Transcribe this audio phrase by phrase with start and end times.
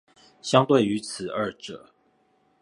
[0.41, 1.91] 相對於此二者